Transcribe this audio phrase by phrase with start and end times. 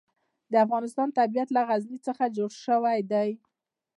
[0.51, 3.29] د افغانستان طبیعت له غزني څخه جوړ شوی دی.